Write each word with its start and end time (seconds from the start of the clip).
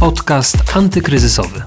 Podcast 0.00 0.56
antykryzysowy. 0.74 1.62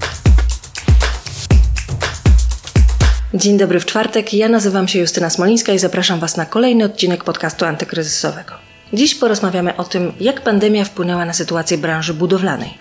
Dzień 3.34 3.58
dobry 3.58 3.80
w 3.80 3.86
czwartek. 3.86 4.34
Ja 4.34 4.48
nazywam 4.48 4.88
się 4.88 4.98
Justyna 4.98 5.30
Smolińska 5.30 5.72
i 5.72 5.78
zapraszam 5.78 6.20
Was 6.20 6.36
na 6.36 6.46
kolejny 6.46 6.84
odcinek 6.84 7.24
podcastu 7.24 7.64
antykryzysowego. 7.64 8.54
Dziś 8.92 9.14
porozmawiamy 9.14 9.76
o 9.76 9.84
tym, 9.84 10.12
jak 10.20 10.40
pandemia 10.40 10.84
wpłynęła 10.84 11.24
na 11.24 11.32
sytuację 11.32 11.78
branży 11.78 12.14
budowlanej. 12.14 12.74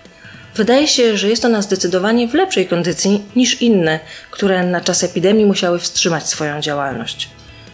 Wydaje 0.56 0.88
się, 0.88 1.18
że 1.18 1.30
jest 1.30 1.46
ona 1.46 1.62
zdecydowanie 1.62 2.28
w 2.28 2.34
lepszej 2.34 2.68
kondycji 2.68 3.24
niż 3.36 3.62
inne, 3.62 4.00
które 4.32 4.64
na 4.64 4.82
czas 4.82 5.04
epidemii 5.04 5.46
musiały 5.46 5.80
wstrzymać 5.80 6.30
swoją 6.30 6.62
działalność. 6.62 7.30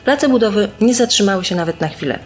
Prace 0.06 0.30
budowy 0.30 0.70
nie 0.82 0.96
zatrzymały 0.96 1.46
się 1.46 1.56
nawet 1.56 1.82
na 1.82 1.88
chwilę. 1.88 2.20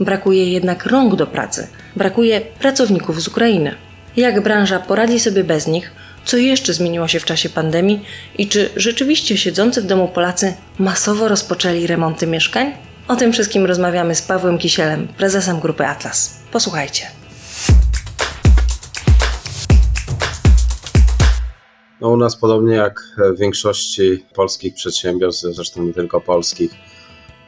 Brakuje 0.00 0.52
jednak 0.52 0.86
rąk 0.86 1.16
do 1.16 1.26
pracy, 1.26 1.68
brakuje 1.96 2.40
pracowników 2.40 3.22
z 3.22 3.28
Ukrainy. 3.28 3.87
Jak 4.16 4.42
branża 4.42 4.78
poradzi 4.78 5.20
sobie 5.20 5.44
bez 5.44 5.66
nich? 5.66 5.90
Co 6.24 6.36
jeszcze 6.36 6.72
zmieniło 6.72 7.08
się 7.08 7.20
w 7.20 7.24
czasie 7.24 7.48
pandemii 7.48 8.04
i 8.38 8.48
czy 8.48 8.70
rzeczywiście 8.76 9.36
siedzący 9.36 9.82
w 9.82 9.86
domu 9.86 10.08
Polacy 10.08 10.54
masowo 10.78 11.28
rozpoczęli 11.28 11.86
remonty 11.86 12.26
mieszkań? 12.26 12.72
O 13.08 13.16
tym 13.16 13.32
wszystkim 13.32 13.66
rozmawiamy 13.66 14.14
z 14.14 14.22
Pawłem 14.22 14.58
Kisielem, 14.58 15.08
prezesem 15.08 15.60
grupy 15.60 15.86
Atlas. 15.86 16.38
Posłuchajcie. 16.52 17.06
No 22.00 22.08
u 22.08 22.16
nas 22.16 22.36
podobnie 22.36 22.74
jak 22.74 23.02
w 23.34 23.38
większości 23.38 24.24
polskich 24.34 24.74
przedsiębiorstw, 24.74 25.46
zresztą 25.50 25.82
nie 25.82 25.94
tylko 25.94 26.20
polskich, 26.20 26.70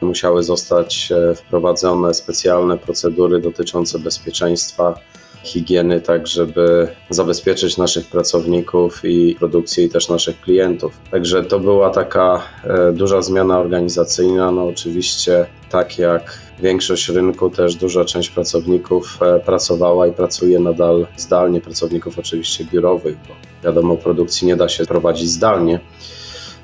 musiały 0.01 0.43
zostać 0.43 1.11
e, 1.11 1.35
wprowadzone 1.35 2.13
specjalne 2.13 2.77
procedury 2.77 3.39
dotyczące 3.39 3.99
bezpieczeństwa, 3.99 4.99
higieny, 5.43 6.01
tak 6.01 6.27
żeby 6.27 6.87
zabezpieczyć 7.09 7.77
naszych 7.77 8.07
pracowników 8.07 9.01
i 9.03 9.35
produkcję 9.39 9.85
i 9.85 9.89
też 9.89 10.09
naszych 10.09 10.41
klientów. 10.41 10.97
Także 11.11 11.43
to 11.43 11.59
była 11.59 11.89
taka 11.89 12.41
e, 12.63 12.93
duża 12.93 13.21
zmiana 13.21 13.59
organizacyjna. 13.59 14.51
No 14.51 14.67
oczywiście 14.67 15.45
tak 15.69 15.97
jak 15.97 16.39
większość 16.59 17.09
rynku, 17.09 17.49
też 17.49 17.75
duża 17.75 18.05
część 18.05 18.29
pracowników 18.29 19.19
e, 19.21 19.39
pracowała 19.39 20.07
i 20.07 20.11
pracuje 20.11 20.59
nadal 20.59 21.07
zdalnie, 21.17 21.61
pracowników 21.61 22.19
oczywiście 22.19 22.65
biurowych, 22.65 23.15
bo 23.27 23.33
wiadomo, 23.63 23.97
produkcji 23.97 24.47
nie 24.47 24.55
da 24.55 24.69
się 24.69 24.85
prowadzić 24.85 25.29
zdalnie. 25.29 25.79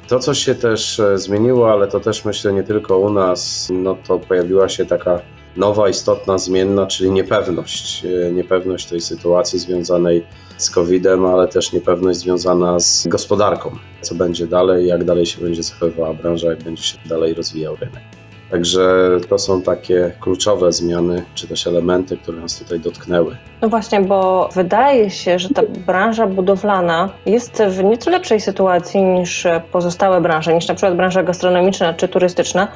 To, 0.08 0.20
co 0.20 0.34
się 0.34 0.56
też 0.56 1.00
e, 1.00 1.18
zmieniło, 1.18 1.72
ale 1.72 1.88
to 1.88 2.00
też 2.00 2.26
myślę 2.26 2.54
nie 2.54 2.64
tylko 2.64 3.00
u 3.00 3.14
nas, 3.14 3.70
no 3.72 3.98
to 4.08 4.20
pojawiła 4.20 4.70
się 4.70 4.86
taka 4.86 5.20
nowa, 5.58 5.90
istotna 5.90 6.38
zmienna, 6.38 6.88
czyli 6.88 7.12
niepewność. 7.12 8.06
E, 8.06 8.32
niepewność 8.32 8.86
tej 8.86 9.02
sytuacji 9.02 9.60
związanej 9.60 10.26
z 10.58 10.70
COVID-em, 10.70 11.26
ale 11.26 11.48
też 11.48 11.74
niepewność 11.74 12.20
związana 12.20 12.80
z 12.80 13.08
gospodarką. 13.08 13.72
Co 14.02 14.16
będzie 14.16 14.48
dalej, 14.48 14.88
jak 14.88 15.04
dalej 15.04 15.26
się 15.26 15.42
będzie 15.42 15.64
zachowywała 15.64 16.14
branża, 16.14 16.50
jak 16.50 16.64
będzie 16.64 16.84
się 16.84 16.98
dalej 17.06 17.34
rozwijał 17.34 17.76
rynek. 17.76 18.04
Także 18.52 19.08
to 19.30 19.38
są 19.38 19.62
takie 19.62 20.12
kluczowe 20.20 20.72
zmiany, 20.72 21.24
czy 21.36 21.48
też 21.48 21.68
elementy, 21.68 22.18
które 22.18 22.42
nas 22.42 22.60
tutaj 22.60 22.80
dotknęły. 22.80 23.38
No 23.62 23.70
właśnie, 23.70 24.02
bo 24.02 24.50
wydaje 24.54 25.10
się, 25.10 25.40
że 25.40 25.50
ta 25.50 25.62
branża 25.64 26.28
budowlana 26.28 27.10
jest 27.26 27.64
w 27.64 27.84
nieco 27.84 28.10
lepszej 28.12 28.40
sytuacji 28.40 29.04
niż 29.04 29.48
pozostałe 29.72 30.22
branże, 30.22 30.54
niż 30.54 30.68
na 30.68 30.76
przykład 30.76 30.96
branża 30.96 31.24
gastronomiczna 31.24 31.94
czy 31.94 32.08
turystyczna, 32.08 32.68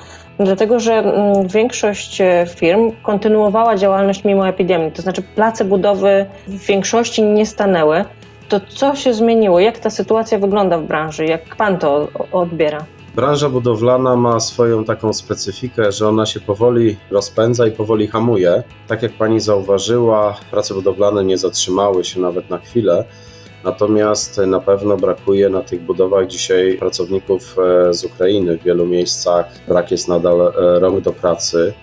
dlatego 0.45 0.80
że 0.80 0.94
mm, 0.94 1.47
większość 1.47 2.22
firm 2.56 2.92
kontynuowała 3.03 3.75
działalność 3.75 4.23
mimo 4.23 4.48
epidemii, 4.48 4.92
to 4.92 5.02
znaczy 5.02 5.22
place 5.22 5.66
budowy 5.66 6.25
w 6.48 6.66
większości 6.66 7.23
nie 7.23 7.45
stanęły. 7.45 8.06
To 8.50 8.59
co 8.59 8.95
się 8.95 9.14
zmieniło? 9.14 9.59
Jak 9.59 9.80
ta 9.80 9.89
sytuacja 9.89 10.39
wygląda 10.39 10.78
w 10.78 10.83
branży? 10.83 11.26
Jak 11.26 11.55
pan 11.55 11.77
to 11.77 12.08
odbiera? 12.32 12.86
Branża 13.15 13.49
budowlana 13.49 14.15
ma 14.15 14.39
swoją 14.39 14.83
taką 14.83 15.14
specyfikę, 15.14 15.92
że 15.92 16.08
ona 16.08 16.26
się 16.26 16.39
powoli 16.39 16.98
rozpędza 17.11 17.67
i 17.67 17.71
powoli 17.71 18.08
hamuje. 18.08 18.64
Tak 18.88 19.04
jak 19.04 19.11
pani 19.11 19.39
zauważyła, 19.39 20.38
prace 20.52 20.73
budowlane 20.73 21.23
nie 21.23 21.38
zatrzymały 21.38 22.04
się 22.04 22.20
nawet 22.20 22.49
na 22.49 22.58
chwilę. 22.58 23.05
Natomiast 23.64 24.38
na 24.38 24.60
pewno 24.60 24.98
brakuje 24.98 25.49
na 25.49 25.61
tych 25.61 25.82
budowach 25.82 26.27
dzisiaj 26.27 26.77
pracowników 26.77 27.55
e, 27.60 27.94
z 27.94 28.04
Ukrainy. 28.04 28.58
W 28.58 28.64
wielu 28.64 28.86
miejscach 28.86 29.45
brak 29.67 29.92
jest 29.92 30.08
nadal 30.08 30.42
e, 30.42 30.80
rąk 30.80 31.02
do 31.02 31.11
pracy. 31.11 31.73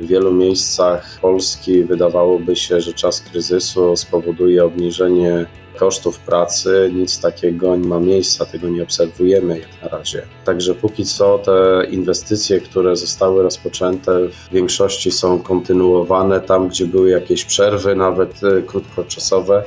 W 0.00 0.06
wielu 0.06 0.32
miejscach 0.32 1.18
Polski 1.20 1.84
wydawałoby 1.84 2.56
się, 2.56 2.80
że 2.80 2.92
czas 2.92 3.20
kryzysu 3.20 3.96
spowoduje 3.96 4.64
obniżenie 4.64 5.46
kosztów 5.76 6.18
pracy, 6.18 6.90
nic 6.94 7.20
takiego 7.20 7.76
nie 7.76 7.88
ma 7.88 8.00
miejsca, 8.00 8.46
tego 8.46 8.68
nie 8.68 8.82
obserwujemy 8.82 9.58
jak 9.58 9.82
na 9.82 9.98
razie. 9.98 10.22
Także 10.44 10.74
póki 10.74 11.04
co 11.04 11.38
te 11.38 11.86
inwestycje, 11.90 12.60
które 12.60 12.96
zostały 12.96 13.42
rozpoczęte, 13.42 14.28
w 14.28 14.52
większości 14.52 15.10
są 15.10 15.38
kontynuowane. 15.38 16.40
Tam, 16.40 16.68
gdzie 16.68 16.86
były 16.86 17.10
jakieś 17.10 17.44
przerwy, 17.44 17.94
nawet 17.94 18.40
krótkoczasowe, 18.66 19.64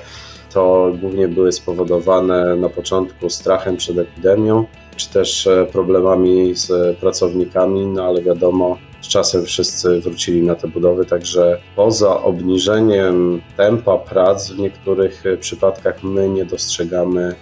to 0.56 0.92
głównie 1.02 1.28
były 1.28 1.52
spowodowane 1.52 2.56
na 2.56 2.70
początku 2.70 3.30
strachem 3.30 3.78
przed 3.78 3.98
epidemią, 3.98 4.66
czy 4.96 5.10
też 5.10 5.48
e, 5.48 5.66
problemami 5.66 6.56
z 6.56 6.98
pracownikami, 6.98 7.86
no 7.86 8.04
ale 8.04 8.22
wiadomo, 8.22 8.78
z 9.02 9.08
czasem 9.08 9.46
wszyscy 9.46 10.00
wrócili 10.00 10.42
na 10.42 10.56
te 10.56 10.68
budowy, 10.68 11.06
także 11.06 11.58
poza 11.76 12.24
obniżeniem 12.24 13.42
tempa 13.58 13.98
prac 13.98 14.52
w 14.52 14.60
niektórych 14.60 15.24
przypadkach 15.40 16.04
my 16.04 16.30
nie 16.30 16.46
dostrzegamy 16.46 17.36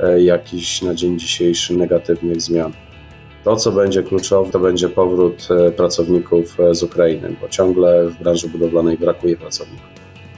e, 0.00 0.22
jakichś 0.22 0.82
na 0.82 0.94
dzień 0.94 1.18
dzisiejszy 1.18 1.76
negatywnych 1.76 2.40
zmian. 2.40 2.72
To, 3.44 3.56
co 3.56 3.72
będzie 3.72 4.02
kluczowe, 4.02 4.50
to 4.50 4.58
będzie 4.58 4.88
powrót 4.88 5.48
e, 5.50 5.70
pracowników 5.70 6.60
e, 6.60 6.74
z 6.74 6.82
Ukrainy, 6.82 7.36
bo 7.40 7.48
ciągle 7.48 8.08
w 8.08 8.22
branży 8.22 8.48
budowlanej 8.48 8.98
brakuje 8.98 9.36
pracowników. 9.36 9.93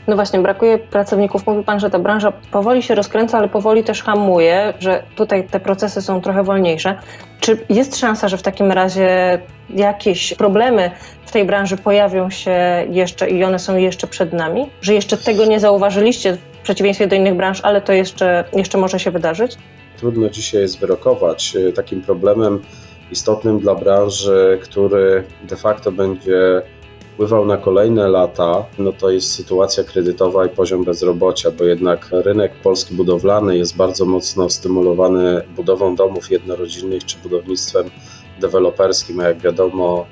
No 0.06 0.16
właśnie, 0.16 0.38
brakuje 0.38 0.78
pracowników. 0.78 1.46
Mówi 1.46 1.64
Pan, 1.64 1.80
że 1.80 1.90
ta 1.90 1.98
branża 1.98 2.32
powoli 2.50 2.82
się 2.82 2.94
rozkręca, 2.94 3.38
ale 3.38 3.48
powoli 3.48 3.84
też 3.84 4.02
hamuje, 4.02 4.74
że 4.78 5.02
tutaj 5.16 5.48
te 5.48 5.60
procesy 5.60 6.02
są 6.02 6.20
trochę 6.20 6.42
wolniejsze. 6.42 6.98
Czy 7.40 7.58
jest 7.68 7.96
szansa, 7.96 8.28
że 8.28 8.36
w 8.36 8.42
takim 8.42 8.72
razie 8.72 9.38
jakieś 9.70 10.34
problemy 10.34 10.90
w 11.26 11.32
tej 11.32 11.44
branży 11.44 11.76
pojawią 11.76 12.30
się 12.30 12.86
jeszcze 12.90 13.30
i 13.30 13.44
one 13.44 13.58
są 13.58 13.76
jeszcze 13.76 14.06
przed 14.06 14.32
nami? 14.32 14.70
Że 14.80 14.94
jeszcze 14.94 15.16
tego 15.16 15.44
nie 15.44 15.60
zauważyliście 15.60 16.32
w 16.32 16.62
przeciwieństwie 16.62 17.06
do 17.06 17.16
innych 17.16 17.34
branż, 17.34 17.60
ale 17.62 17.80
to 17.80 17.92
jeszcze, 17.92 18.44
jeszcze 18.52 18.78
może 18.78 19.00
się 19.00 19.10
wydarzyć? 19.10 19.56
Trudno 19.98 20.28
dzisiaj 20.28 20.60
jest 20.60 20.80
wyrokować. 20.80 21.56
Takim 21.74 22.02
problemem 22.02 22.62
istotnym 23.12 23.58
dla 23.60 23.74
branży, 23.74 24.58
który 24.62 25.24
de 25.42 25.56
facto 25.56 25.92
będzie 25.92 26.62
wpływał 27.16 27.46
na 27.46 27.56
kolejne 27.56 28.08
lata, 28.08 28.64
no 28.78 28.92
to 28.92 29.10
jest 29.10 29.34
sytuacja 29.34 29.84
kredytowa 29.84 30.46
i 30.46 30.48
poziom 30.48 30.84
bezrobocia, 30.84 31.50
bo 31.50 31.64
jednak 31.64 32.08
rynek 32.12 32.52
polski 32.62 32.94
budowlany 32.94 33.56
jest 33.56 33.76
bardzo 33.76 34.04
mocno 34.04 34.50
stymulowany 34.50 35.42
budową 35.56 35.96
domów 35.96 36.30
jednorodzinnych 36.30 37.04
czy 37.04 37.18
budownictwem 37.18 37.90
deweloperskim, 38.40 39.20
a 39.20 39.28
jak 39.28 39.38
wiadomo, 39.38 40.06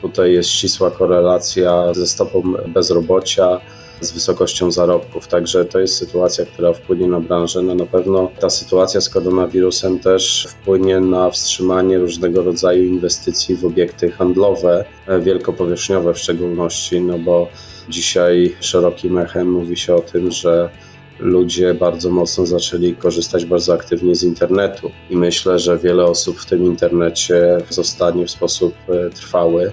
tutaj 0.00 0.32
jest 0.32 0.48
ścisła 0.48 0.90
korelacja 0.90 1.94
ze 1.94 2.06
stopą 2.06 2.42
bezrobocia 2.68 3.60
z 4.00 4.12
wysokością 4.12 4.70
zarobków. 4.70 5.28
Także 5.28 5.64
to 5.64 5.80
jest 5.80 5.96
sytuacja, 5.96 6.46
która 6.46 6.72
wpłynie 6.72 7.08
na 7.08 7.20
branżę. 7.20 7.62
No 7.62 7.74
na 7.74 7.86
pewno 7.86 8.30
ta 8.40 8.50
sytuacja 8.50 9.00
z 9.00 9.08
koronawirusem 9.08 9.98
też 9.98 10.48
wpłynie 10.50 11.00
na 11.00 11.30
wstrzymanie 11.30 11.98
różnego 11.98 12.42
rodzaju 12.42 12.84
inwestycji 12.84 13.56
w 13.56 13.64
obiekty 13.64 14.10
handlowe, 14.10 14.84
e, 15.06 15.20
wielkopowierzchniowe 15.20 16.14
w 16.14 16.18
szczególności, 16.18 17.00
no 17.00 17.18
bo 17.18 17.48
dzisiaj 17.88 18.56
szerokim 18.60 19.18
echem 19.18 19.50
mówi 19.50 19.76
się 19.76 19.94
o 19.94 20.00
tym, 20.00 20.32
że 20.32 20.70
ludzie 21.18 21.74
bardzo 21.74 22.10
mocno 22.10 22.46
zaczęli 22.46 22.94
korzystać 22.94 23.44
bardzo 23.44 23.74
aktywnie 23.74 24.14
z 24.14 24.22
internetu 24.22 24.90
i 25.10 25.16
myślę, 25.16 25.58
że 25.58 25.78
wiele 25.78 26.04
osób 26.04 26.40
w 26.40 26.46
tym 26.46 26.64
internecie 26.64 27.58
zostanie 27.68 28.26
w 28.26 28.30
sposób 28.30 28.74
e, 28.88 29.10
trwały 29.10 29.72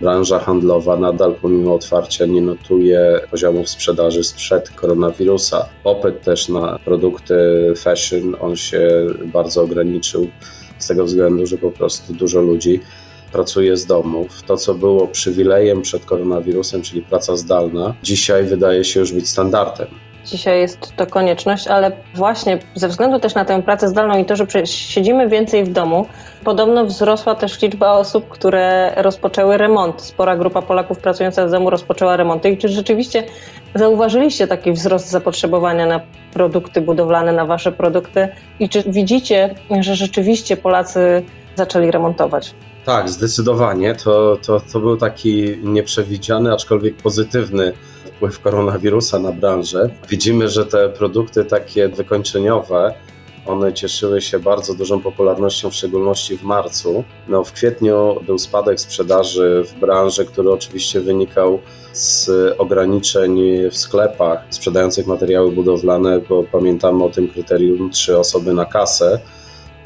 branża 0.00 0.38
handlowa 0.38 0.96
nadal 0.96 1.34
pomimo 1.42 1.74
otwarcia 1.74 2.26
nie 2.26 2.40
notuje 2.40 3.20
poziomów 3.30 3.68
sprzedaży 3.68 4.24
sprzed 4.24 4.70
koronawirusa. 4.70 5.68
Popyt 5.84 6.22
też 6.22 6.48
na 6.48 6.78
produkty 6.84 7.34
fashion, 7.76 8.36
on 8.40 8.56
się 8.56 8.88
bardzo 9.24 9.62
ograniczył 9.62 10.28
z 10.78 10.86
tego 10.86 11.04
względu, 11.04 11.46
że 11.46 11.58
po 11.58 11.70
prostu 11.70 12.12
dużo 12.12 12.40
ludzi 12.40 12.80
pracuje 13.32 13.76
z 13.76 13.86
domów. 13.86 14.42
To, 14.42 14.56
co 14.56 14.74
było 14.74 15.06
przywilejem 15.06 15.82
przed 15.82 16.04
koronawirusem, 16.04 16.82
czyli 16.82 17.02
praca 17.02 17.36
zdalna, 17.36 17.94
dzisiaj 18.02 18.44
wydaje 18.44 18.84
się 18.84 19.00
już 19.00 19.12
być 19.12 19.28
standardem. 19.28 20.07
Dzisiaj 20.30 20.60
jest 20.60 20.96
to 20.96 21.06
konieczność, 21.06 21.68
ale 21.68 21.92
właśnie 22.14 22.58
ze 22.74 22.88
względu 22.88 23.18
też 23.18 23.34
na 23.34 23.44
tę 23.44 23.62
pracę 23.62 23.88
zdalną 23.88 24.18
i 24.18 24.24
to, 24.24 24.36
że 24.36 24.46
siedzimy 24.64 25.28
więcej 25.28 25.64
w 25.64 25.72
domu, 25.72 26.06
podobno 26.44 26.84
wzrosła 26.84 27.34
też 27.34 27.62
liczba 27.62 27.92
osób, 27.92 28.28
które 28.28 28.92
rozpoczęły 28.96 29.56
remont. 29.56 30.02
Spora 30.02 30.36
grupa 30.36 30.62
Polaków 30.62 30.98
pracująca 30.98 31.48
z 31.48 31.50
domu 31.50 31.70
rozpoczęła 31.70 32.16
remonty. 32.16 32.50
I 32.50 32.58
czy 32.58 32.68
rzeczywiście 32.68 33.24
zauważyliście 33.74 34.46
taki 34.46 34.72
wzrost 34.72 35.10
zapotrzebowania 35.10 35.86
na 35.86 36.00
produkty 36.32 36.80
budowlane, 36.80 37.32
na 37.32 37.46
wasze 37.46 37.72
produkty? 37.72 38.28
I 38.60 38.68
czy 38.68 38.82
widzicie, 38.86 39.54
że 39.80 39.96
rzeczywiście 39.96 40.56
Polacy 40.56 41.22
zaczęli 41.56 41.90
remontować? 41.90 42.54
Tak, 42.84 43.08
zdecydowanie. 43.08 43.94
To, 43.94 44.38
to, 44.46 44.60
to 44.72 44.80
był 44.80 44.96
taki 44.96 45.58
nieprzewidziany, 45.62 46.52
aczkolwiek 46.52 46.96
pozytywny 46.96 47.72
wpływ 48.18 48.40
koronawirusa 48.40 49.18
na 49.18 49.32
branżę. 49.32 49.90
Widzimy, 50.08 50.48
że 50.48 50.66
te 50.66 50.88
produkty 50.88 51.44
takie 51.44 51.88
wykończeniowe, 51.88 52.94
one 53.46 53.72
cieszyły 53.72 54.20
się 54.20 54.38
bardzo 54.38 54.74
dużą 54.74 55.00
popularnością, 55.00 55.70
w 55.70 55.74
szczególności 55.74 56.38
w 56.38 56.42
marcu. 56.42 57.04
No, 57.28 57.44
w 57.44 57.52
kwietniu 57.52 58.20
był 58.26 58.38
spadek 58.38 58.80
sprzedaży 58.80 59.64
w 59.66 59.80
branży, 59.80 60.24
który 60.24 60.50
oczywiście 60.50 61.00
wynikał 61.00 61.58
z 61.92 62.30
ograniczeń 62.58 63.40
w 63.70 63.76
sklepach 63.76 64.44
sprzedających 64.50 65.06
materiały 65.06 65.52
budowlane, 65.52 66.20
bo 66.28 66.42
pamiętamy 66.42 67.04
o 67.04 67.10
tym 67.10 67.28
kryterium 67.28 67.90
trzy 67.90 68.18
osoby 68.18 68.52
na 68.52 68.64
kasę 68.64 69.18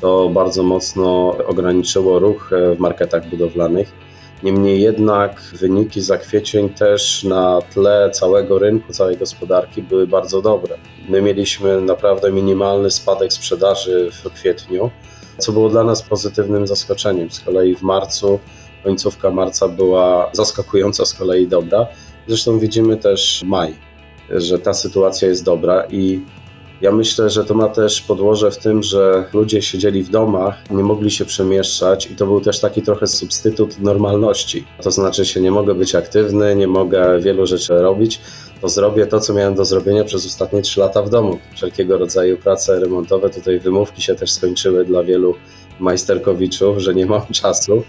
to 0.00 0.28
bardzo 0.28 0.62
mocno 0.62 1.36
ograniczyło 1.46 2.18
ruch 2.18 2.50
w 2.76 2.78
marketach 2.78 3.28
budowlanych. 3.28 3.92
Niemniej 4.42 4.80
jednak 4.80 5.40
wyniki 5.40 6.00
za 6.00 6.18
kwiecień 6.18 6.68
też 6.68 7.24
na 7.24 7.60
tle 7.74 8.10
całego 8.10 8.58
rynku, 8.58 8.92
całej 8.92 9.16
gospodarki 9.16 9.82
były 9.82 10.06
bardzo 10.06 10.42
dobre. 10.42 10.78
My 11.08 11.22
mieliśmy 11.22 11.80
naprawdę 11.80 12.32
minimalny 12.32 12.90
spadek 12.90 13.32
sprzedaży 13.32 14.10
w 14.24 14.30
kwietniu, 14.30 14.90
co 15.38 15.52
było 15.52 15.68
dla 15.68 15.84
nas 15.84 16.02
pozytywnym 16.02 16.66
zaskoczeniem. 16.66 17.30
Z 17.30 17.40
kolei 17.40 17.76
w 17.76 17.82
marcu, 17.82 18.38
końcówka 18.84 19.30
marca 19.30 19.68
była 19.68 20.30
zaskakująco 20.32 21.06
z 21.06 21.14
kolei 21.14 21.48
dobra. 21.48 21.86
Zresztą 22.26 22.58
widzimy 22.58 22.96
też 22.96 23.42
maj, 23.46 23.74
że 24.30 24.58
ta 24.58 24.74
sytuacja 24.74 25.28
jest 25.28 25.44
dobra 25.44 25.84
i 25.90 26.20
ja 26.82 26.92
myślę, 26.92 27.30
że 27.30 27.44
to 27.44 27.54
ma 27.54 27.68
też 27.68 28.00
podłoże 28.00 28.50
w 28.50 28.58
tym, 28.58 28.82
że 28.82 29.24
ludzie 29.32 29.62
siedzieli 29.62 30.02
w 30.02 30.10
domach, 30.10 30.70
nie 30.70 30.82
mogli 30.82 31.10
się 31.10 31.24
przemieszczać 31.24 32.06
i 32.06 32.16
to 32.16 32.26
był 32.26 32.40
też 32.40 32.60
taki 32.60 32.82
trochę 32.82 33.06
substytut 33.06 33.80
normalności. 33.80 34.64
To 34.82 34.90
znaczy 34.90 35.24
się 35.24 35.40
nie 35.40 35.50
mogę 35.50 35.74
być 35.74 35.94
aktywny, 35.94 36.56
nie 36.56 36.66
mogę 36.66 37.20
wielu 37.20 37.46
rzeczy 37.46 37.74
robić, 37.74 38.20
to 38.60 38.68
zrobię 38.68 39.06
to, 39.06 39.20
co 39.20 39.34
miałem 39.34 39.54
do 39.54 39.64
zrobienia 39.64 40.04
przez 40.04 40.26
ostatnie 40.26 40.62
trzy 40.62 40.80
lata 40.80 41.02
w 41.02 41.10
domu. 41.10 41.38
Wszelkiego 41.54 41.98
rodzaju 41.98 42.36
prace 42.36 42.80
remontowe, 42.80 43.30
tutaj 43.30 43.60
wymówki 43.60 44.02
się 44.02 44.14
też 44.14 44.32
skończyły 44.32 44.84
dla 44.84 45.02
wielu 45.02 45.34
majsterkowiczów, 45.80 46.78
że 46.78 46.94
nie 46.94 47.06
mam 47.06 47.26
czasu. 47.42 47.82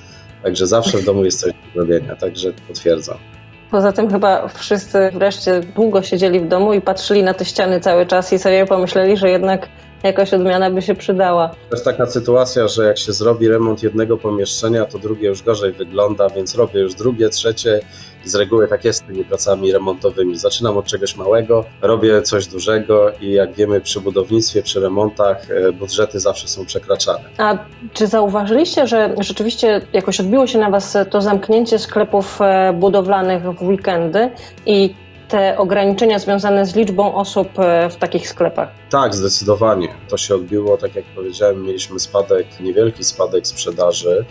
Także 0.44 0.68
zawsze 0.68 0.98
w 0.98 1.06
domu 1.06 1.26
jest 1.26 1.40
coś 1.40 1.52
do 1.52 1.74
zrobienia, 1.74 2.16
także 2.16 2.54
potwierdzam. 2.68 3.33
Poza 3.74 3.92
tym 3.92 4.10
chyba 4.10 4.48
wszyscy 4.48 5.12
wreszcie 5.14 5.62
długo 5.76 6.02
siedzieli 6.02 6.40
w 6.40 6.48
domu 6.48 6.74
i 6.74 6.82
patrzyli 6.82 7.24
na 7.24 7.34
te 7.34 7.46
ściany 7.46 7.80
cały 7.80 8.06
czas 8.06 8.34
i 8.34 8.40
sobie 8.40 8.66
pomyśleli, 8.66 9.18
że 9.18 9.30
jednak 9.30 9.70
jakaś 10.04 10.34
odmiana 10.34 10.72
by 10.72 10.82
się 10.82 10.96
przydała. 10.96 11.48
To 11.48 11.76
jest 11.76 11.86
taka 11.86 12.06
sytuacja, 12.06 12.68
że 12.68 12.86
jak 12.86 12.98
się 12.98 13.14
zrobi 13.14 13.48
remont 13.48 13.84
jednego 13.84 14.18
pomieszczenia, 14.18 14.86
to 14.86 15.00
drugie 15.00 15.28
już 15.28 15.44
gorzej 15.44 15.72
wygląda, 15.72 16.30
więc 16.30 16.56
robię 16.56 16.80
już 16.80 16.94
drugie, 16.94 17.30
trzecie 17.30 17.80
z 18.26 18.36
reguły 18.36 18.68
tak 18.68 18.86
jest 18.86 19.00
z 19.00 19.02
tymi 19.02 19.26
pracami 19.26 19.72
remontowymi. 19.72 20.38
Zaczynam 20.38 20.78
od 20.78 20.86
czegoś 20.86 21.16
małego, 21.16 21.66
robię 21.82 22.22
coś 22.22 22.48
dużego 22.48 23.12
i 23.22 23.32
jak 23.32 23.54
wiemy 23.54 23.82
przy 23.82 24.02
budownictwie, 24.02 24.64
przy 24.64 24.80
remontach 24.80 25.52
e, 25.52 25.72
budżety 25.72 26.20
zawsze 26.20 26.48
są 26.48 26.66
przekraczane. 26.66 27.24
A 27.38 27.58
czy 27.94 28.08
zauważyliście, 28.08 28.88
że 28.88 29.16
rzeczywiście 29.20 29.82
jakoś 29.94 30.20
odbiło 30.20 30.48
się 30.48 30.60
na 30.60 30.70
Was 30.70 30.98
to 31.10 31.22
zamknięcie 31.22 31.80
sklepów 31.80 32.42
e, 32.42 32.74
budowlanych 32.74 33.44
w 33.44 33.64
weekendy 33.64 34.30
i 34.66 34.96
te 35.34 35.58
ograniczenia 35.58 36.20
związane 36.20 36.66
z 36.66 36.76
liczbą 36.76 37.16
osób 37.16 37.60
e, 37.60 37.90
w 37.90 37.96
takich 37.96 38.30
sklepach? 38.30 38.70
Tak, 38.90 39.16
zdecydowanie. 39.16 39.88
To 40.10 40.18
się 40.18 40.36
odbiło, 40.36 40.78
tak 40.78 40.96
jak 40.96 41.06
powiedziałem, 41.06 41.64
mieliśmy 41.64 42.00
spadek, 42.00 42.48
niewielki 42.60 43.04
spadek 43.04 43.48
sprzedaży 43.48 44.26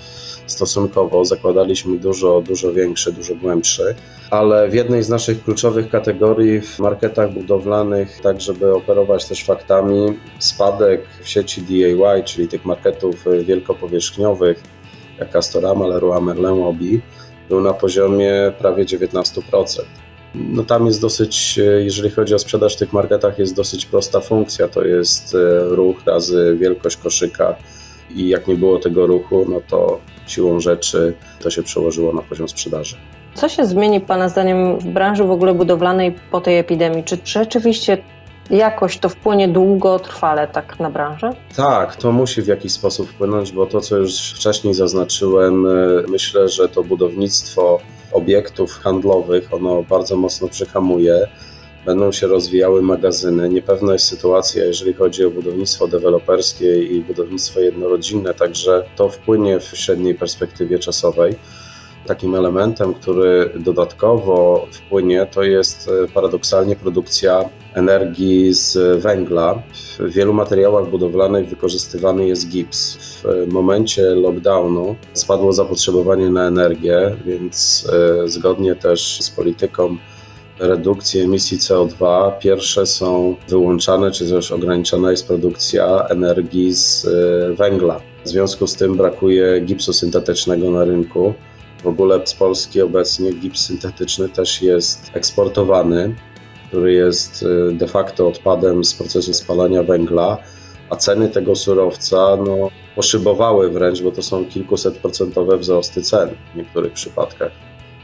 stosunkowo, 0.47 1.25
zakładaliśmy 1.25 1.99
dużo, 1.99 2.41
dużo 2.41 2.73
większy, 2.73 3.13
dużo 3.13 3.35
głębszy, 3.35 3.95
ale 4.31 4.69
w 4.69 4.75
jednej 4.75 5.03
z 5.03 5.09
naszych 5.09 5.45
kluczowych 5.45 5.91
kategorii 5.91 6.61
w 6.61 6.79
marketach 6.79 7.33
budowlanych, 7.33 8.21
tak 8.21 8.41
żeby 8.41 8.75
operować 8.75 9.25
też 9.25 9.45
faktami, 9.45 10.19
spadek 10.39 11.01
w 11.23 11.29
sieci 11.29 11.63
DIY, 11.63 12.25
czyli 12.25 12.49
tych 12.49 12.65
marketów 12.65 13.25
wielkopowierzchniowych, 13.45 14.63
jak 15.19 15.31
Castorama, 15.31 15.87
Leroy 15.87 16.21
Merlin, 16.21 16.63
Obi, 16.63 17.01
był 17.49 17.61
na 17.61 17.75
poziomie 17.75 18.53
prawie 18.59 18.85
19% 18.85 20.02
no 20.35 20.65
tam 20.65 20.87
jest 20.87 21.01
dosyć, 21.01 21.59
e, 21.59 21.63
jeżeli 21.63 22.11
chodzi 22.11 22.35
o 22.35 22.39
sprzedaż 22.39 22.77
w 22.77 22.79
tych 22.79 22.93
marketach, 22.93 23.39
jest 23.39 23.57
dosyć 23.57 23.87
prosta 23.87 24.21
funkcja. 24.21 24.69
To 24.69 24.85
jest 24.85 25.35
e, 25.35 25.39
ruch 25.65 25.97
razy 26.07 26.57
wielkość 26.61 26.97
koszyka 26.97 27.57
i 28.15 28.29
jak 28.29 28.49
nie 28.49 28.55
było 28.55 28.79
tego 28.79 29.07
ruchu, 29.07 29.47
no 29.49 29.61
to 29.69 30.01
siłą 30.27 30.61
rzeczy 30.61 31.15
to 31.41 31.51
się 31.51 31.63
przełożyło 31.63 32.13
na 32.13 32.23
poziom 32.23 32.49
sprzedaży. 32.49 32.97
Co 33.35 33.49
się 33.49 33.65
zmieni 33.65 34.01
Pana 34.01 34.29
zdaniem 34.29 34.79
w 34.79 34.85
branży 34.85 35.25
w 35.25 35.31
ogóle 35.31 35.55
budowlanej 35.55 36.15
po 36.31 36.41
tej 36.41 36.59
epidemii? 36.59 37.05
Czy 37.05 37.19
rzeczywiście 37.25 37.99
jakoś 38.51 38.99
to 38.99 39.09
wpłynie 39.09 39.49
długotrwale 39.49 40.49
tak 40.49 40.81
na 40.81 40.91
branżę? 40.91 41.31
Tak, 41.57 41.97
to 41.97 42.13
musi 42.13 42.43
w 42.43 42.47
jakiś 42.47 42.73
sposób 42.73 43.09
wpłynąć, 43.09 43.53
bo 43.53 43.67
to, 43.67 43.81
co 43.81 43.97
już 43.97 44.33
wcześniej 44.33 44.75
zaznaczyłem, 44.75 45.67
e, 45.67 45.71
myślę, 46.09 46.49
że 46.49 46.69
to 46.69 46.85
budownictwo 46.85 47.81
obiektów 48.13 48.79
handlowych 48.79 49.55
ono 49.55 49.83
bardzo 49.83 50.17
mocno 50.17 50.49
przyhamuje. 50.49 51.29
Będą 51.87 52.13
się 52.13 52.27
rozwijały 52.27 52.83
magazyny. 52.83 53.49
Niepewna 53.49 53.93
jest 53.93 54.05
sytuacja, 54.05 54.65
jeżeli 54.65 54.95
chodzi 54.95 55.25
o 55.25 55.31
budownictwo 55.31 55.89
deweloperskie 55.89 56.83
i 56.83 57.01
budownictwo 57.01 57.61
jednorodzinne, 57.61 58.35
także 58.35 58.85
to 58.97 59.09
wpłynie 59.09 59.61
w 59.61 59.65
średniej 59.65 60.15
perspektywie 60.15 60.79
czasowej. 60.79 61.35
Takim 62.07 62.35
elementem, 62.35 62.95
który 62.95 63.51
dodatkowo 63.57 64.67
wpłynie, 64.73 65.27
to 65.27 65.43
jest 65.43 65.91
e, 66.05 66.09
paradoksalnie 66.09 66.77
produkcja 66.77 67.45
energii 67.75 68.53
z 68.53 69.03
węgla. 69.03 69.63
W 69.99 70.13
wielu 70.13 70.33
materiałach 70.33 70.91
budowlanych 70.91 71.49
wykorzystywany 71.49 72.27
jest 72.27 72.49
gips. 72.49 72.99
W 73.25 73.53
momencie 73.53 74.03
lockdownu 74.03 74.97
spadło 75.13 75.53
zapotrzebowanie 75.53 76.31
na 76.31 76.47
energię, 76.47 77.17
więc 77.27 77.87
e, 77.93 78.29
zgodnie 78.29 78.75
też 78.75 79.19
z 79.21 79.31
polityką 79.31 79.97
redukcji 80.59 81.21
emisji 81.21 81.59
CO2 81.59 82.33
pierwsze 82.39 82.87
są 82.87 83.37
wyłączane, 83.49 84.11
czy 84.11 84.31
też 84.31 84.53
ograniczana 84.53 85.11
jest 85.11 85.27
produkcja 85.27 86.07
energii 86.11 86.75
z 86.75 87.07
e, 87.07 87.55
węgla. 87.55 88.01
W 88.25 88.29
związku 88.29 88.67
z 88.67 88.75
tym 88.75 88.97
brakuje 88.97 89.61
gipsu 89.61 89.93
syntetycznego 89.93 90.71
na 90.71 90.85
rynku. 90.85 91.35
W 91.83 91.87
ogóle 91.87 92.21
z 92.25 92.35
Polski 92.35 92.83
obecnie 92.83 93.33
gips 93.33 93.67
syntetyczny 93.67 94.29
też 94.29 94.63
jest 94.63 95.11
eksportowany, 95.15 96.15
który 96.73 96.93
jest 96.93 97.43
y, 97.43 97.73
de 97.73 97.87
facto 97.87 98.29
odpadem 98.29 98.85
z 98.85 98.95
procesu 98.95 99.35
spalania 99.35 99.83
węgla, 99.83 100.39
a 100.91 100.97
ceny 100.97 101.29
tego 101.29 101.57
surowca 101.57 102.37
no, 102.37 102.71
poszybowały 102.97 103.71
wręcz, 103.71 104.03
bo 104.03 104.13
to 104.13 104.23
są 104.23 104.45
kilkusetprocentowe 104.45 105.59
wzrosty 105.59 106.03
cen 106.03 106.29
w 106.55 106.57
niektórych 106.57 106.93
przypadkach 106.93 107.53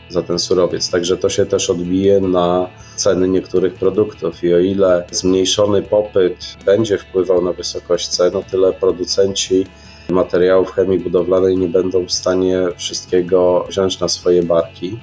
za 0.08 0.22
ten 0.22 0.38
surowiec. 0.38 0.90
Także 0.90 1.16
to 1.16 1.28
się 1.28 1.46
też 1.46 1.70
odbije 1.70 2.20
na 2.20 2.68
ceny 2.96 3.28
niektórych 3.28 3.74
produktów 3.74 4.44
i 4.44 4.54
o 4.54 4.58
ile 4.58 5.04
zmniejszony 5.10 5.82
popyt 5.82 6.56
będzie 6.64 6.98
wpływał 6.98 7.44
na 7.44 7.52
wysokość 7.52 8.08
cen, 8.08 8.36
o 8.36 8.42
tyle 8.42 8.72
producenci 8.72 9.66
materiałów 10.08 10.72
chemii 10.72 10.98
budowlanej 10.98 11.56
nie 11.56 11.68
będą 11.68 12.06
w 12.06 12.12
stanie 12.12 12.68
wszystkiego 12.76 13.66
wziąć 13.68 14.00
na 14.00 14.08
swoje 14.08 14.42
barki. 14.42 14.98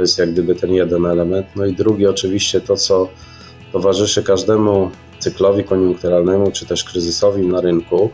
To 0.00 0.04
jest 0.04 0.18
jak 0.18 0.32
gdyby 0.32 0.54
ten 0.54 0.74
jeden 0.74 1.06
element. 1.06 1.46
No 1.56 1.66
i 1.66 1.72
drugi 1.72 2.06
oczywiście 2.06 2.60
to, 2.60 2.76
co 2.76 3.08
towarzyszy 3.72 4.22
każdemu 4.22 4.90
cyklowi 5.18 5.64
koniunkturalnemu 5.64 6.50
czy 6.50 6.66
też 6.66 6.84
kryzysowi 6.84 7.46
na 7.46 7.60
rynku. 7.60 8.10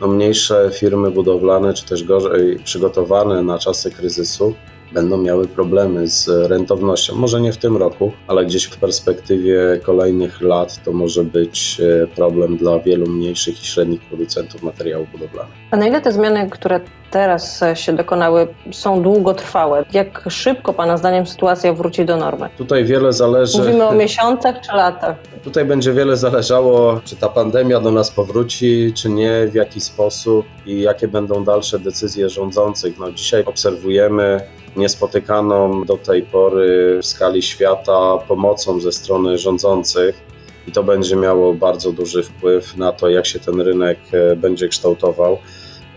No 0.00 0.08
mniejsze 0.08 0.70
firmy 0.74 1.10
budowlane 1.10 1.74
czy 1.74 1.84
też 1.84 2.04
gorzej 2.04 2.58
przygotowane 2.64 3.42
na 3.42 3.58
czasy 3.58 3.90
kryzysu 3.90 4.54
będą 4.92 5.16
miały 5.16 5.48
problemy 5.48 6.08
z 6.08 6.28
rentownością. 6.28 7.14
Może 7.14 7.40
nie 7.40 7.52
w 7.52 7.56
tym 7.56 7.76
roku, 7.76 8.12
ale 8.28 8.46
gdzieś 8.46 8.64
w 8.64 8.76
perspektywie 8.76 9.80
kolejnych 9.82 10.40
lat 10.40 10.84
to 10.84 10.92
może 10.92 11.24
być 11.24 11.80
e, 11.80 12.06
problem 12.06 12.56
dla 12.56 12.78
wielu 12.78 13.06
mniejszych 13.06 13.62
i 13.62 13.66
średnich 13.66 14.00
producentów 14.00 14.62
materiałów 14.62 15.12
budowlanych. 15.12 15.52
A 15.70 15.76
na 15.76 15.86
ile 15.86 16.00
te 16.00 16.12
zmiany, 16.12 16.50
które 16.50 16.80
teraz 17.10 17.60
się 17.74 17.92
dokonały, 17.92 18.48
są 18.72 19.02
długotrwałe? 19.02 19.84
Jak 19.92 20.24
szybko 20.28 20.72
Pana 20.72 20.96
zdaniem 20.96 21.26
sytuacja 21.26 21.72
wróci 21.72 22.04
do 22.04 22.16
normy? 22.16 22.48
Tutaj 22.58 22.84
wiele 22.84 23.12
zależy. 23.12 23.58
Mówimy 23.58 23.86
o 23.86 23.92
miesiącach 23.92 24.60
czy 24.60 24.72
latach? 24.76 25.16
Tutaj 25.44 25.64
będzie 25.64 25.92
wiele 25.92 26.16
zależało, 26.16 27.00
czy 27.04 27.16
ta 27.16 27.28
pandemia 27.28 27.80
do 27.80 27.90
nas 27.90 28.10
powróci, 28.10 28.92
czy 28.94 29.08
nie, 29.08 29.46
w 29.50 29.54
jaki 29.54 29.80
sposób 29.80 30.46
i 30.66 30.80
jakie 30.80 31.08
będą 31.08 31.44
dalsze 31.44 31.78
decyzje 31.78 32.28
rządzących. 32.28 32.98
No, 32.98 33.12
dzisiaj 33.12 33.44
obserwujemy 33.44 34.40
niespotykaną 34.76 35.84
do 35.84 35.96
tej 35.96 36.22
pory 36.22 36.98
w 37.02 37.06
skali 37.06 37.42
świata 37.42 38.18
pomocą 38.28 38.80
ze 38.80 38.92
strony 38.92 39.38
rządzących. 39.38 40.26
I 40.68 40.72
to 40.72 40.82
będzie 40.82 41.16
miało 41.16 41.54
bardzo 41.54 41.92
duży 41.92 42.22
wpływ 42.22 42.76
na 42.76 42.92
to, 42.92 43.08
jak 43.08 43.26
się 43.26 43.40
ten 43.40 43.60
rynek 43.60 43.98
e, 44.12 44.36
będzie 44.36 44.68
kształtował. 44.68 45.38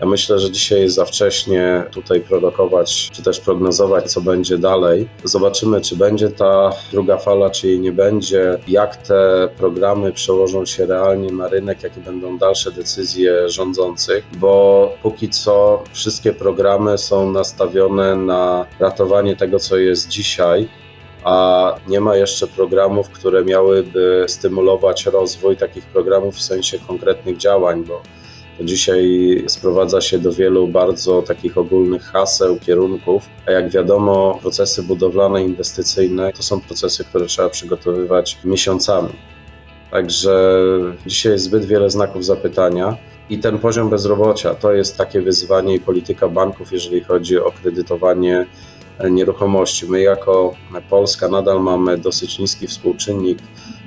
Ja 0.00 0.06
myślę, 0.06 0.38
że 0.38 0.50
dzisiaj 0.50 0.80
jest 0.80 0.96
za 0.96 1.04
wcześnie 1.04 1.84
tutaj 1.90 2.20
prorokować, 2.20 3.10
czy 3.12 3.22
też 3.22 3.40
prognozować, 3.40 4.12
co 4.12 4.20
będzie 4.20 4.58
dalej. 4.58 5.08
Zobaczymy, 5.24 5.80
czy 5.80 5.96
będzie 5.96 6.28
ta 6.28 6.70
druga 6.92 7.18
fala, 7.18 7.50
czy 7.50 7.68
jej 7.68 7.80
nie 7.80 7.92
będzie, 7.92 8.58
jak 8.68 8.96
te 8.96 9.48
programy 9.56 10.12
przełożą 10.12 10.66
się 10.66 10.86
realnie 10.86 11.32
na 11.32 11.48
rynek, 11.48 11.82
jakie 11.82 12.00
będą 12.00 12.38
dalsze 12.38 12.72
decyzje 12.72 13.48
rządzących, 13.48 14.24
bo 14.38 14.92
póki 15.02 15.28
co 15.28 15.82
wszystkie 15.92 16.32
programy 16.32 16.98
są 16.98 17.32
nastawione 17.32 18.16
na 18.16 18.66
ratowanie 18.78 19.36
tego, 19.36 19.58
co 19.58 19.76
jest 19.76 20.08
dzisiaj 20.08 20.68
a 21.24 21.74
nie 21.88 22.00
ma 22.00 22.16
jeszcze 22.16 22.46
programów, 22.46 23.10
które 23.10 23.44
miałyby 23.44 24.24
stymulować 24.28 25.06
rozwój 25.06 25.56
takich 25.56 25.84
programów 25.84 26.34
w 26.34 26.42
sensie 26.42 26.78
konkretnych 26.78 27.36
działań, 27.36 27.84
bo 27.84 28.02
dzisiaj 28.64 29.44
sprowadza 29.46 30.00
się 30.00 30.18
do 30.18 30.32
wielu 30.32 30.68
bardzo 30.68 31.22
takich 31.22 31.58
ogólnych 31.58 32.02
haseł, 32.02 32.58
kierunków, 32.58 33.28
a 33.46 33.50
jak 33.50 33.70
wiadomo, 33.70 34.38
procesy 34.42 34.82
budowlane, 34.82 35.44
inwestycyjne 35.44 36.32
to 36.32 36.42
są 36.42 36.60
procesy, 36.60 37.04
które 37.04 37.26
trzeba 37.26 37.48
przygotowywać 37.48 38.38
miesiącami. 38.44 39.12
Także 39.90 40.60
dzisiaj 41.06 41.32
jest 41.32 41.44
zbyt 41.44 41.64
wiele 41.64 41.90
znaków 41.90 42.24
zapytania. 42.24 42.96
I 43.30 43.38
ten 43.38 43.58
poziom 43.58 43.90
bezrobocia 43.90 44.54
to 44.54 44.72
jest 44.72 44.96
takie 44.96 45.20
wyzwanie 45.20 45.74
i 45.74 45.80
polityka 45.80 46.28
banków, 46.28 46.72
jeżeli 46.72 47.00
chodzi 47.00 47.38
o 47.38 47.52
kredytowanie 47.62 48.46
nieruchomości. 49.10 49.86
My 49.86 50.00
jako 50.00 50.54
Polska 50.90 51.28
nadal 51.28 51.62
mamy 51.62 51.98
dosyć 51.98 52.38
niski 52.38 52.66
współczynnik 52.66 53.38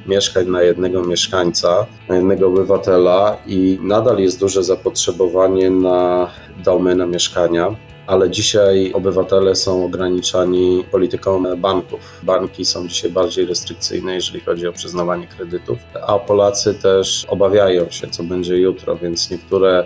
mieszkań 0.07 0.48
na 0.48 0.62
jednego 0.62 1.03
mieszkańca, 1.03 1.86
na 2.10 2.15
jednego 2.15 2.48
obywatela 2.48 3.38
i 3.48 3.79
nadal 3.81 4.19
jest 4.19 4.39
duże 4.39 4.63
zapotrzebowanie 4.63 5.69
na 5.69 6.29
domy, 6.63 6.95
na 6.95 7.05
mieszkania. 7.05 7.75
Ale 8.07 8.29
dzisiaj 8.29 8.91
obywatele 8.93 9.55
są 9.55 9.86
ograniczani 9.86 10.83
polityką 10.91 11.55
banków. 11.57 12.00
Banki 12.24 12.65
są 12.65 12.88
dzisiaj 12.88 13.12
bardziej 13.12 13.45
restrykcyjne, 13.45 14.15
jeżeli 14.15 14.39
chodzi 14.39 14.67
o 14.67 14.74
przyznawanie 14.74 15.27
kredytów, 15.27 15.79
a 16.07 16.19
Polacy 16.19 16.74
też 16.74 17.25
obawiają 17.29 17.89
się, 17.89 18.07
co 18.07 18.24
będzie 18.24 18.57
jutro, 18.57 18.95
więc 18.95 19.29
niektóre 19.31 19.86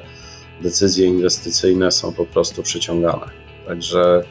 decyzje 0.61 1.07
inwestycyjne 1.07 1.91
są 1.91 2.13
po 2.13 2.25
prostu 2.25 2.63
przyciągane. 2.63 3.25
Także 3.67 4.23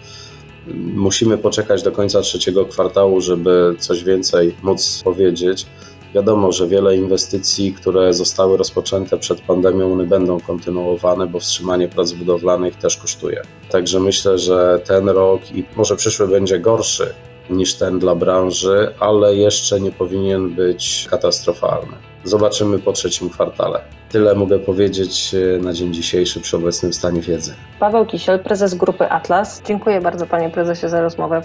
Musimy 0.95 1.39
poczekać 1.39 1.83
do 1.83 1.93
końca 1.93 2.21
trzeciego 2.21 2.67
kwartału, 2.67 3.21
żeby 3.21 3.75
coś 3.79 4.05
więcej 4.05 4.55
móc 4.63 5.03
powiedzieć. 5.05 5.67
Wiadomo, 6.15 6.53
że 6.53 6.69
wiele 6.69 6.97
inwestycji, 6.97 7.73
które 7.73 8.15
zostały 8.15 8.57
rozpoczęte 8.57 9.19
przed 9.19 9.41
pandemią, 9.41 9.93
one 9.93 10.07
będą 10.07 10.41
kontynuowane, 10.41 11.27
bo 11.27 11.41
wstrzymanie 11.41 11.89
prac 11.89 12.13
budowlanych 12.13 12.77
też 12.77 12.97
kosztuje. 12.97 13.43
Także 13.71 14.01
myślę, 14.01 14.39
że 14.39 14.81
ten 14.85 15.09
rok 15.09 15.51
i 15.55 15.65
może 15.77 15.97
przyszły 15.97 16.29
będzie 16.29 16.59
gorszy 16.59 17.15
niż 17.51 17.75
ten 17.75 17.99
dla 17.99 18.15
branży, 18.15 18.95
ale 19.01 19.37
jeszcze 19.37 19.81
nie 19.81 19.93
powinien 19.93 20.55
być 20.55 21.07
katastrofalny. 21.11 21.97
Zobaczymy 22.27 22.79
po 22.79 22.93
trzecim 22.93 23.31
kwartale. 23.31 23.81
Tyle 24.09 24.35
mogę 24.35 24.59
powiedzieć 24.59 25.35
e, 25.35 25.59
na 25.59 25.73
dzień 25.73 25.95
dzisiejszy 25.95 26.41
przy 26.41 26.57
obecnym 26.57 26.93
stanie 26.93 27.21
wiedzy. 27.21 27.55
Paweł 27.81 28.07
Kisiel, 28.07 28.39
prezes 28.39 28.75
grupy 28.75 29.09
Atlas. 29.11 29.63
Dziękuję 29.67 30.01
bardzo 30.01 30.27
panie 30.27 30.51
prezesie 30.51 30.89
za 30.89 31.01
rozmowę. 31.01 31.43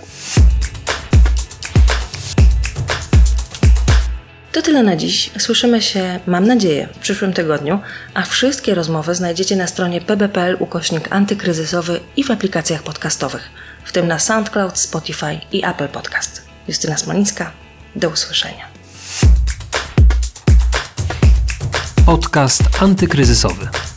To 4.51 4.61
tyle 4.61 4.83
na 4.83 4.95
dziś. 4.95 5.31
Słyszymy 5.37 5.81
się, 5.81 6.19
mam 6.27 6.47
nadzieję, 6.47 6.87
w 6.93 6.99
przyszłym 6.99 7.33
tygodniu, 7.33 7.79
a 8.13 8.21
wszystkie 8.21 8.75
rozmowy 8.75 9.15
znajdziecie 9.15 9.55
na 9.55 9.67
stronie 9.67 10.01
pb.pl 10.01 10.57
ukośnik 10.59 11.07
antykryzysowy 11.11 11.99
i 12.17 12.23
w 12.23 12.31
aplikacjach 12.31 12.83
podcastowych, 12.83 13.49
w 13.83 13.91
tym 13.91 14.07
na 14.07 14.19
SoundCloud, 14.19 14.77
Spotify 14.77 15.39
i 15.51 15.65
Apple 15.65 15.87
Podcast. 15.87 16.45
Justyna 16.67 16.97
Smolińska, 16.97 17.51
do 17.95 18.09
usłyszenia. 18.09 18.70
Podcast 22.11 22.63
antykryzysowy. 22.81 23.90